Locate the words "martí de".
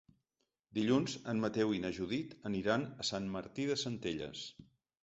3.39-3.79